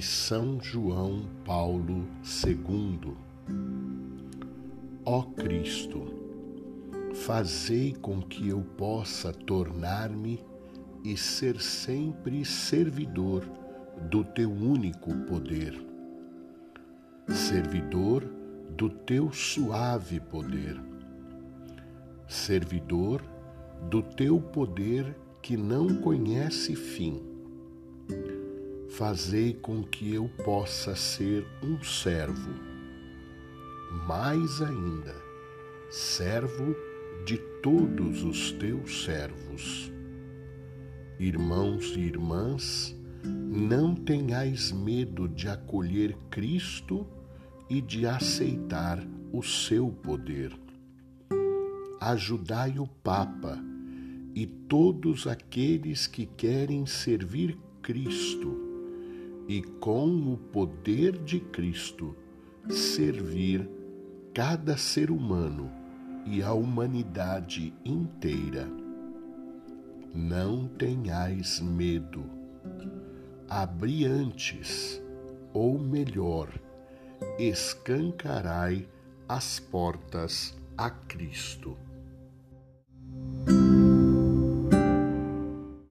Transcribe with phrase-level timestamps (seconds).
[0.00, 3.14] São João Paulo II.
[5.04, 6.02] Ó Cristo,
[7.26, 10.42] fazei com que eu possa tornar-me
[11.04, 13.46] e ser sempre servidor
[14.10, 15.78] do teu único poder,
[17.28, 18.24] servidor
[18.70, 20.80] do teu suave poder,
[22.26, 23.22] servidor
[23.90, 27.33] do teu poder que não conhece fim.
[28.96, 32.54] Fazei com que eu possa ser um servo,
[34.06, 35.16] mais ainda,
[35.90, 36.76] servo
[37.26, 39.92] de todos os teus servos.
[41.18, 47.04] Irmãos e irmãs, não tenhais medo de acolher Cristo
[47.68, 50.52] e de aceitar o seu poder.
[52.00, 53.58] Ajudai o Papa
[54.36, 58.72] e todos aqueles que querem servir Cristo
[59.48, 62.16] e, com o poder de Cristo,
[62.68, 63.68] servir
[64.32, 65.70] cada ser humano
[66.26, 68.68] e a humanidade inteira.
[70.14, 72.24] Não tenhais medo.
[73.48, 75.02] Abri antes,
[75.52, 76.48] ou melhor,
[77.38, 78.88] escancarai
[79.28, 81.76] as portas a Cristo.